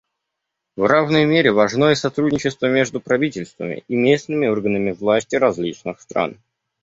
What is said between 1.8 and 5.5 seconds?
и сотрудничество между правительствами и местными органами власти